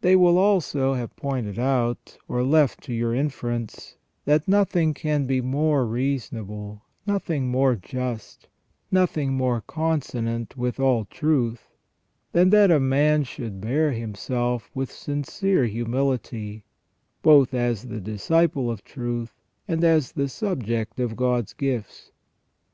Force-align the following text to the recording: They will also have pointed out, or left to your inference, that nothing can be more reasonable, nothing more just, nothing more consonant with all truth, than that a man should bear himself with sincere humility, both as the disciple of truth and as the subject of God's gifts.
They 0.00 0.16
will 0.16 0.38
also 0.38 0.94
have 0.94 1.14
pointed 1.14 1.58
out, 1.58 2.16
or 2.26 2.42
left 2.42 2.80
to 2.84 2.94
your 2.94 3.14
inference, 3.14 3.98
that 4.24 4.48
nothing 4.48 4.94
can 4.94 5.26
be 5.26 5.42
more 5.42 5.84
reasonable, 5.84 6.80
nothing 7.06 7.48
more 7.48 7.76
just, 7.76 8.48
nothing 8.90 9.34
more 9.34 9.60
consonant 9.60 10.56
with 10.56 10.80
all 10.80 11.04
truth, 11.04 11.68
than 12.32 12.48
that 12.48 12.70
a 12.70 12.80
man 12.80 13.24
should 13.24 13.60
bear 13.60 13.92
himself 13.92 14.70
with 14.72 14.90
sincere 14.90 15.66
humility, 15.66 16.64
both 17.20 17.52
as 17.52 17.88
the 17.88 18.00
disciple 18.00 18.70
of 18.70 18.84
truth 18.84 19.34
and 19.68 19.84
as 19.84 20.12
the 20.12 20.30
subject 20.30 20.98
of 20.98 21.14
God's 21.14 21.52
gifts. 21.52 22.10